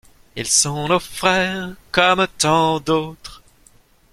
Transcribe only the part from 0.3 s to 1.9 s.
Ils sont nos frères